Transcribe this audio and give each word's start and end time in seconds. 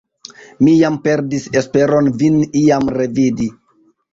Mi 0.67 0.71
jam 0.77 0.95
perdis 1.03 1.45
esperon 1.61 2.11
vin 2.23 2.41
iam 2.65 2.91
revidi! 2.99 3.53